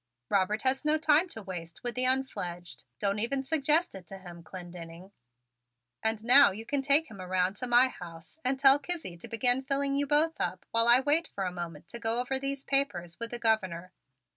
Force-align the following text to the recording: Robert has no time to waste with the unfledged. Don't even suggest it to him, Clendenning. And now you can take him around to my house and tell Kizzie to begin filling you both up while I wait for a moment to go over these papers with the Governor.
Robert 0.29 0.63
has 0.63 0.83
no 0.83 0.97
time 0.97 1.29
to 1.29 1.43
waste 1.43 1.83
with 1.83 1.93
the 1.93 2.05
unfledged. 2.05 2.85
Don't 2.97 3.19
even 3.19 3.43
suggest 3.43 3.93
it 3.93 4.07
to 4.07 4.17
him, 4.17 4.41
Clendenning. 4.41 5.11
And 6.03 6.25
now 6.25 6.49
you 6.49 6.65
can 6.65 6.81
take 6.81 7.11
him 7.11 7.21
around 7.21 7.55
to 7.57 7.67
my 7.67 7.87
house 7.87 8.39
and 8.43 8.59
tell 8.59 8.79
Kizzie 8.79 9.17
to 9.17 9.27
begin 9.27 9.61
filling 9.61 9.95
you 9.95 10.07
both 10.07 10.41
up 10.41 10.65
while 10.71 10.87
I 10.87 11.01
wait 11.01 11.27
for 11.27 11.43
a 11.43 11.51
moment 11.51 11.87
to 11.89 11.99
go 11.99 12.19
over 12.19 12.39
these 12.39 12.63
papers 12.63 13.19
with 13.19 13.29
the 13.29 13.37
Governor. 13.37 13.93